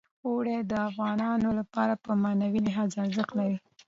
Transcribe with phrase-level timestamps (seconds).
[0.27, 3.57] اوړي د افغانانو لپاره په معنوي لحاظ ارزښت لري.